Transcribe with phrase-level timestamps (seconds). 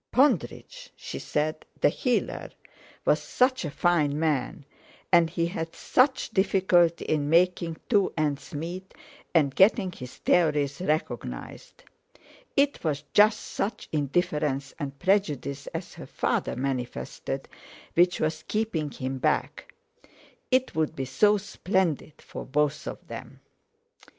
[0.11, 2.49] Pondridge—she said—the healer,
[3.05, 4.65] was such a fine man,
[5.11, 8.95] and he had such difficulty in making two ends meet,
[9.35, 11.83] and getting his theories recognised.
[12.57, 17.47] It was just such indifference and prejudice as her father manifested
[17.93, 19.71] which was keeping him back.
[20.49, 23.41] It would be so splendid for both of them!